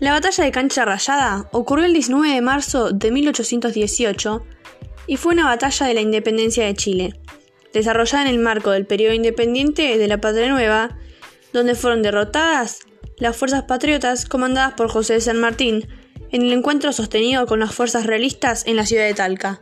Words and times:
La 0.00 0.12
batalla 0.12 0.44
de 0.44 0.52
Cancha 0.52 0.84
Rayada 0.84 1.48
ocurrió 1.50 1.84
el 1.84 1.92
19 1.92 2.32
de 2.32 2.40
marzo 2.40 2.92
de 2.92 3.10
1818 3.10 4.44
y 5.08 5.16
fue 5.16 5.32
una 5.32 5.46
batalla 5.46 5.86
de 5.86 5.94
la 5.94 6.00
independencia 6.00 6.64
de 6.64 6.74
Chile, 6.74 7.20
desarrollada 7.72 8.22
en 8.22 8.28
el 8.28 8.38
marco 8.38 8.70
del 8.70 8.86
periodo 8.86 9.14
independiente 9.14 9.98
de 9.98 10.06
la 10.06 10.20
Patria 10.20 10.50
Nueva, 10.50 10.96
donde 11.52 11.74
fueron 11.74 12.02
derrotadas 12.02 12.80
las 13.16 13.36
fuerzas 13.36 13.64
patriotas 13.64 14.26
comandadas 14.26 14.74
por 14.74 14.88
José 14.88 15.14
de 15.14 15.20
San 15.20 15.40
Martín 15.40 15.88
en 16.30 16.42
el 16.42 16.52
encuentro 16.52 16.92
sostenido 16.92 17.46
con 17.46 17.58
las 17.58 17.74
fuerzas 17.74 18.06
realistas 18.06 18.66
en 18.66 18.76
la 18.76 18.86
ciudad 18.86 19.04
de 19.04 19.14
Talca. 19.14 19.58